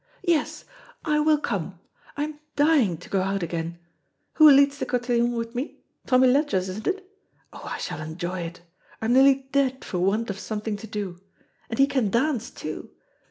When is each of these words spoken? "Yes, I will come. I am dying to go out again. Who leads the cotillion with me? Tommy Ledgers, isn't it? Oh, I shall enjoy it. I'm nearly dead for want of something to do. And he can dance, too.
"Yes, 0.27 0.65
I 1.05 1.19
will 1.19 1.37
come. 1.37 1.79
I 2.17 2.23
am 2.23 2.39
dying 2.55 2.97
to 2.97 3.07
go 3.07 3.21
out 3.21 3.43
again. 3.43 3.77
Who 4.33 4.49
leads 4.49 4.79
the 4.79 4.87
cotillion 4.87 5.33
with 5.33 5.53
me? 5.53 5.77
Tommy 6.07 6.27
Ledgers, 6.27 6.69
isn't 6.69 6.87
it? 6.87 7.07
Oh, 7.53 7.65
I 7.69 7.77
shall 7.77 8.01
enjoy 8.01 8.39
it. 8.39 8.61
I'm 8.99 9.13
nearly 9.13 9.47
dead 9.51 9.85
for 9.85 9.99
want 9.99 10.31
of 10.31 10.39
something 10.39 10.75
to 10.77 10.87
do. 10.87 11.21
And 11.69 11.77
he 11.77 11.85
can 11.85 12.09
dance, 12.09 12.49
too. 12.49 12.89